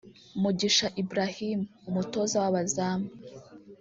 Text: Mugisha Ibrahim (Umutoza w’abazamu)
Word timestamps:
Mugisha 0.41 0.87
Ibrahim 1.01 1.59
(Umutoza 1.89 2.35
w’abazamu) 2.43 3.07